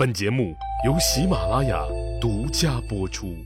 [0.00, 0.56] 本节目
[0.86, 1.84] 由喜马拉雅
[2.18, 3.36] 独家播出。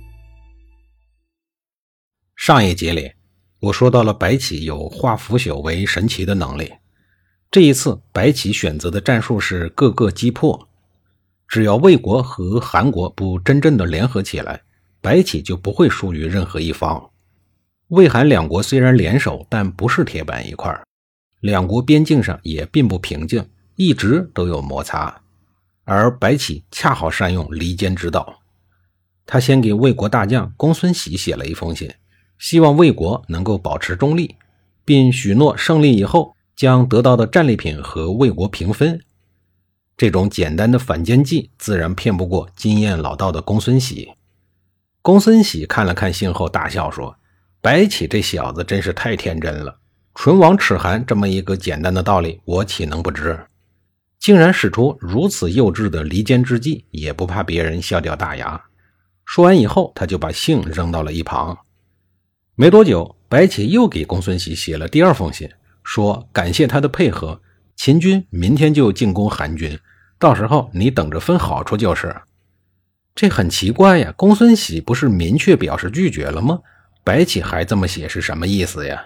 [2.36, 3.10] 上一节里，
[3.58, 6.72] 我说到了白起有化腐朽为神奇的能力。
[7.50, 10.68] 这一次，白起选择的战术是各个击破。
[11.48, 14.62] 只要魏国和韩国不真正的联合起来，
[15.00, 17.10] 白起就不会输于任何一方。
[17.88, 20.72] 魏韩两国虽然联手，但不是铁板一块
[21.40, 23.44] 两国边境上也并不平静，
[23.74, 25.23] 一直都有摩擦。
[25.84, 28.40] 而白起恰好善用离间之道，
[29.26, 31.90] 他先给魏国大将公孙喜写了一封信，
[32.38, 34.36] 希望魏国能够保持中立，
[34.84, 39.00] 并许诺胜利以后将得到的战利品和魏国平分。
[39.96, 44.12] 这种简单的反间计，自然骗不过经验老道的公孙喜。
[45.02, 47.16] 公孙喜看了看信后，大笑说
[47.60, 49.78] ：“白起这小子真是太天真了，
[50.14, 53.46] 唇亡齿寒这么一个简单的道理，我岂能不知？
[54.24, 58.58] 竟然使出如此幼稚的离间之计，也不怕别人笑掉大牙。”
[59.26, 61.58] 说完以后，他就把信扔到了一旁。
[62.54, 65.46] 没多久，白起又给公孙喜写了第二封信，
[65.82, 67.38] 说感谢他的配合，
[67.76, 69.78] 秦军明天就进攻韩军，
[70.18, 72.16] 到时候你等着分好处就是。
[73.14, 76.60] 这很奇怪呀，公孙喜不是明确表示拒绝了吗？
[77.04, 79.04] 白起还这么写是什么意思呀？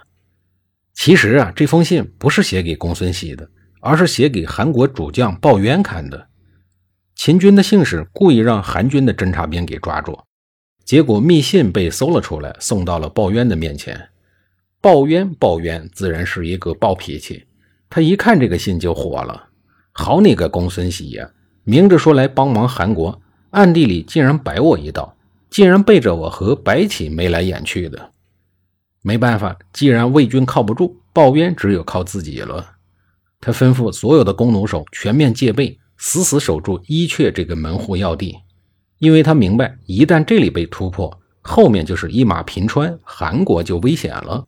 [0.95, 6.29] 其实啊，这封信不是写给公孙喜的，而是写给韩国主将鲍渊看的。
[7.15, 10.19] 秦军的信使故意让韩军的侦察兵给抓住，
[10.85, 14.09] 结果密信被搜了出来，送到了鲍渊的面前。
[14.81, 17.45] 鲍渊，鲍渊自然是一个暴脾气，
[17.91, 19.49] 他一看这个信就火了。
[19.91, 21.29] 好你个公孙喜呀，
[21.65, 23.21] 明着说来帮忙韩国。
[23.51, 25.17] 暗地里竟然摆我一道，
[25.51, 28.13] 竟然背着我和白起眉来眼去的。
[29.03, 32.77] 没办法，既然魏军靠不住，鲍渊只有靠自己了。
[33.41, 38.37] 他吩咐所有的弓弩手全面戒备，死死守住伊阙这个门户要地，
[38.99, 44.45] 因为他明白，一旦这里被突破，后面就是一马平川，韩国就危险了。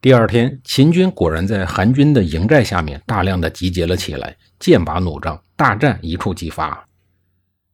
[0.00, 6.86] 第二天，秦军果然在韩军的营寨下面大量的集结了起来，剑拔弩张，大战一触即发。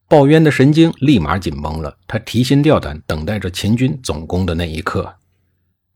[0.09, 5.15] 鲍渊的神经立马紧绷了，他提心吊胆，等待着秦军总攻的那一刻。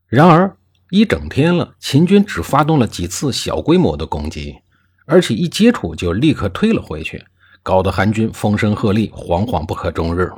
[0.06, 0.56] 然而，
[0.90, 4.56] 一整天了，秦军只发动了几次小规模的攻击，
[5.06, 7.24] 而且一接触就立刻退了回去，
[7.62, 10.30] 搞得韩军风声鹤唳，惶惶不可终日。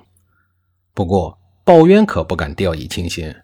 [0.92, 3.34] 不过，鲍渊可不敢掉以轻心。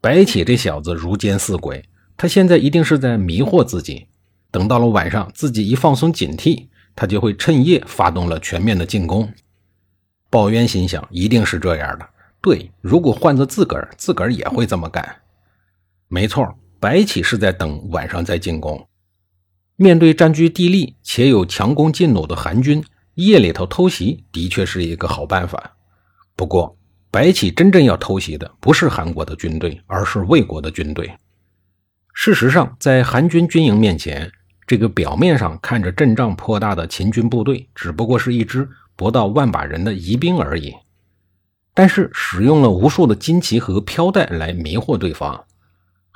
[0.00, 4.08] 白起这小子如奸似鬼，他现在一定是在迷惑自己。
[4.50, 6.66] 等到了晚上，自己一放松警惕，
[6.96, 9.32] 他就会趁夜发动了全面的进攻。
[10.28, 12.08] 鲍渊心想，一定是这样的。
[12.40, 15.16] 对，如果换做自个儿，自个儿也会这么干。
[16.08, 18.88] 没错，白起是在等晚上再进攻。
[19.76, 22.82] 面对占据地利且有强攻劲弩的韩军，
[23.14, 25.76] 夜里头偷袭的确是一个好办法。
[26.34, 26.76] 不过，
[27.10, 31.12] 白起真正要偷袭的不是韩国的军队，而是魏国的军队。
[32.12, 34.30] 事实上，在韩军军营面前，
[34.66, 38.68] 这个表面上看着阵仗颇大的秦军部队，只不过是一支。
[38.96, 40.74] 不到万把人的疑兵而已，
[41.72, 45.44] 但是使用了无数的旌旗和飘带来迷惑对方，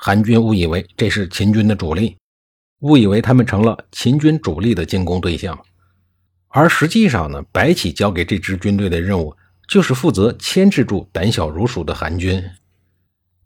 [0.04, 2.16] 韩军误以为这是秦军的主力，
[2.80, 5.56] 误以为他们成了秦军主力的进攻对象，
[6.48, 9.32] 而实际上呢，白起交给这支军队的任务
[9.68, 12.42] 就是负责牵制住胆小如鼠的韩军。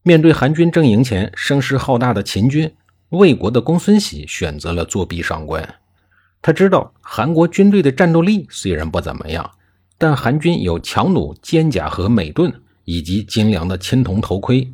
[0.02, 2.74] 面对韩军阵营前声势浩大的秦军，
[3.10, 5.74] 魏国的公孙喜选择了作壁上观。
[6.40, 9.50] 他知道韩国军队的战斗力虽然不怎么样，
[9.98, 12.50] 但韩军有强弩、坚甲和美盾，
[12.84, 14.66] 以及精良的青铜头盔，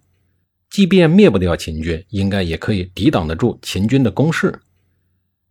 [0.72, 4.58] 即便灭不掉秦军，应该也可以抵挡得住秦军的攻势。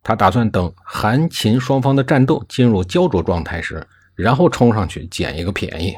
[0.01, 5.95] 他打算等韩秦双方的战斗进入焦灼状态时，然后冲上去捡一个便宜。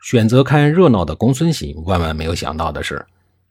[0.00, 3.04] 选择看热闹的公孙喜万万没有想到的是，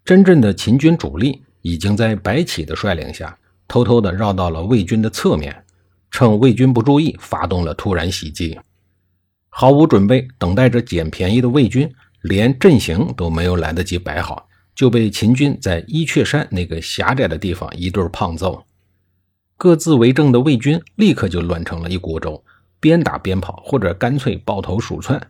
[0.03, 3.37] 真正的秦军主力已经在白起的率领下。
[3.67, 5.63] 偷偷地绕到了魏军的侧面，
[6.09, 8.59] 趁魏军不注意，发动了突然袭击。
[9.49, 11.93] 毫无准备，等待着捡便宜的魏军，
[12.23, 18.65] 连阵型都没有来得及摆好，就被秦军在伊阙山那个狭窄的地方一顿胖揍。
[19.55, 22.43] 各自为政的魏军立刻就乱成了一锅粥，
[22.79, 25.29] 边打边跑，或者干脆抱头鼠窜，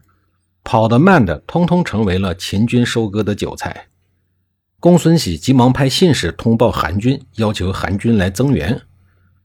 [0.63, 3.87] 跑得慢的通通成为了秦军收割的韭菜。
[4.79, 8.81] 公孙喜急忙派信使通报韩军，要求韩军来增援。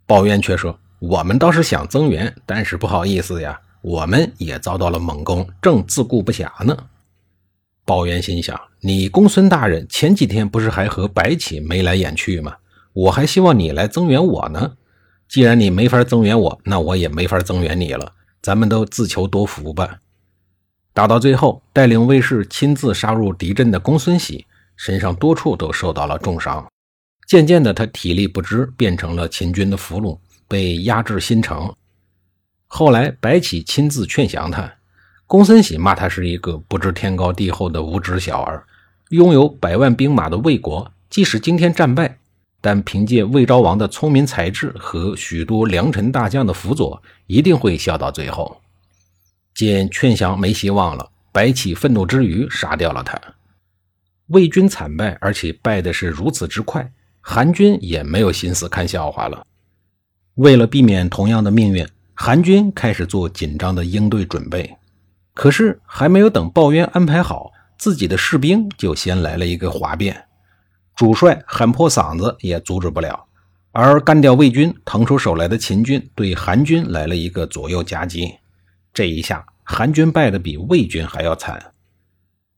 [0.06, 6.76] 鲍渊却说：“我们倒是想增援，但是不好意思呀，我们也遭到了猛攻，正自顾不暇呢。”
[7.88, 12.54] 鲍渊心想：“你公孙大人前几天不是还和白起眉来眼去吗？
[12.92, 14.74] 我还希望你来增援我呢。
[15.26, 18.12] 既然你没法增援我，那我也没法增援你了。
[18.42, 20.00] 咱们都自求多福吧。
[20.92, 24.44] 打到最后，带领卫士亲自杀入敌阵的公孙喜，
[24.76, 26.70] 身上多处都受到了重伤。
[27.26, 31.74] 渐渐的，他体力不支，变成了秦军的俘虏，被押至新城。
[32.66, 34.74] 后来，白起亲自劝降他，
[35.28, 38.64] 公孙喜骂他是一个不知天高地厚的无知小儿。
[39.10, 42.18] 拥有百万兵马的魏国，即使今天战败，
[42.62, 48.58] 但凭借魏昭王的聪明才智和许多良臣大将的辅佐，一定会笑到最后。
[49.54, 53.20] 见劝降没希望了，白起愤怒之余杀掉了他。
[54.28, 56.90] 魏军惨败，而且败的是如此之快，
[57.20, 59.46] 韩军也没有心思看笑话了。
[60.36, 64.74] 为了避免同样的命运，韩军开始做紧张的应对准备。
[65.38, 70.24] 可是还没有等鲍渊安排好，自己的士兵就先来了一个哗变，
[70.96, 73.26] 主帅喊破嗓子也阻止不了。
[73.70, 78.34] 而干掉魏军、腾出手来的秦军对韩军来了一个左右夹击。
[78.92, 81.72] 这一下，韩军败得比魏军还要惨。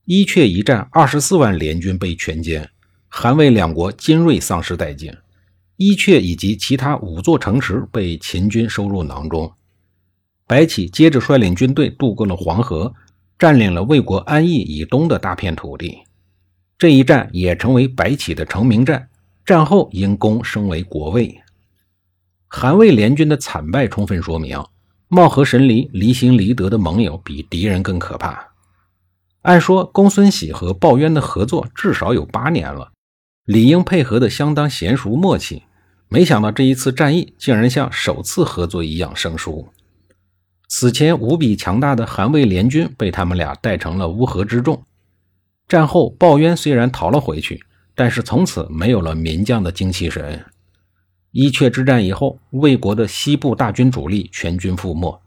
[0.07, 2.67] 伊阙一战，二十四万联军被全歼，
[3.09, 5.15] 韩魏两国精锐丧失殆尽。
[5.77, 9.53] 伊阙以及其他五座城池被秦军收入囊中。
[10.51, 12.93] 白起接着率领军队渡过了黄河，
[13.39, 15.99] 占领了魏国安邑以东的大片土地。
[16.77, 19.09] 这一战也成为白起的成名战。
[19.47, 21.41] 战后因功升为国尉。
[22.49, 24.61] 韩魏联军的惨败，充分说明。
[25.07, 28.49] 貌合神离、离心离德的盟友比敌人更可怕。
[29.43, 32.91] 按说，公孙喜和鲍渊的合作至少有八年了，
[33.45, 35.63] 理应配合的相当娴熟默契。
[36.09, 39.69] 没想到这一次战役竟然像首次合作一样生疏。
[40.73, 44.81] 此前无比强大的韩魏联军被他们俩带成了乌合之众。
[45.67, 47.61] 战后，鲍渊虽然逃了回去，
[47.97, 50.45] 但是从此没有了名将的精气神。
[51.33, 55.21] 伊阙之战以后，魏国的西部大军主力全军覆没，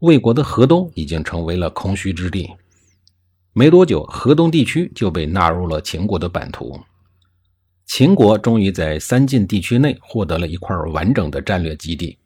[0.00, 2.50] 魏国的河东已经成为了空虚之地。
[3.54, 6.78] 没多久，河东地区就被纳入了秦国的版图。
[7.86, 12.18] 秦国终于在三晋地区内获得了一块完整的战略基地，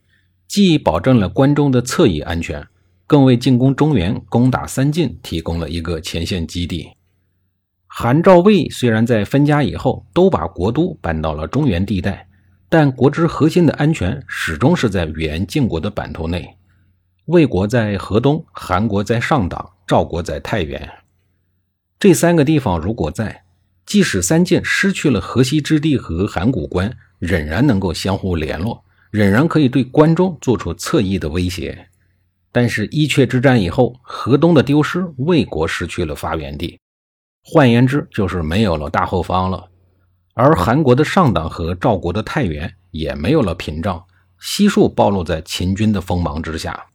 [0.54, 2.64] 既保证了关中的侧翼安全，
[3.08, 6.90] 更为进攻中原、攻打三晋提供了一个前线基地。
[7.88, 12.28] 韩、赵、魏虽然在分家以后都把国都搬到了中原地带。
[12.68, 16.56] 但国之核心的安全始终是在原晋国的版图内，
[17.24, 20.88] 魏国在河东，韩国在上党，赵国在太原。
[21.98, 23.42] 这三个地方如果在，
[23.84, 28.83] 即使三晋失去了河西之地和函谷关，仍然能够相互联络，
[29.14, 31.86] 仍然可以对关中做出侧翼的威胁。
[32.50, 36.80] 但是伊阙之战以后，河东的丢失，魏国失去了发源地，
[37.44, 39.68] 换言之，就是没有了大后方了。
[40.34, 44.04] 而韩国的上党和赵国的太原也没有了屏障，
[44.40, 46.86] 悉数暴露在秦军的锋芒之下。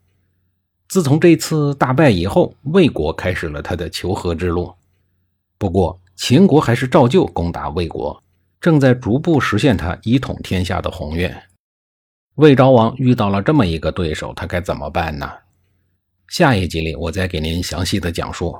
[0.89, 4.73] 自从这次大败以后，魏国开始了他的求和之路。
[5.57, 8.21] 不过，秦国还是照旧攻打魏国，
[8.59, 11.43] 正在逐步实现他一统天下的宏愿。
[12.39, 15.29] 魏昭王遇到了这么一个对手，他该怎么办呢？
[16.29, 18.57] 下一集里，我再给您详细的讲述。